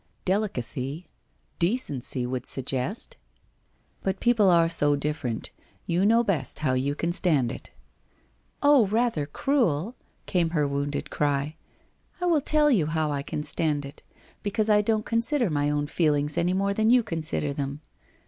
Delicacy— 0.25 1.07
decency 1.69 2.25
would 2.25 2.47
suggest? 2.47 3.17
But 4.01 4.19
people 4.19 4.49
are 4.49 4.67
so 4.67 4.95
different. 4.95 5.51
You 5.85 6.07
know 6.07 6.23
best 6.23 6.57
how 6.65 6.73
you 6.73 6.95
can 6.95 7.13
stand 7.13 7.51
it/' 7.51 7.69
Oh, 8.63 8.87
rather 8.87 9.27
cruel!' 9.27 9.95
came 10.35 10.49
her 10.57 10.67
wounded 10.67 11.11
cry.' 11.11 11.55
I 12.19 12.25
will 12.25 12.41
tell 12.41 12.71
you 12.71 12.87
how 12.87 13.11
I 13.11 13.21
can 13.21 13.43
stand 13.43 13.85
it. 13.85 14.01
Because 14.41 14.69
I 14.71 14.81
don't 14.81 15.05
consider 15.05 15.51
my 15.51 15.69
own 15.69 15.85
feelings 15.85 16.35
any 16.35 16.53
more 16.53 16.73
than 16.73 16.89
you 16.89 17.03
consider 17.03 17.53
them. 17.53 17.81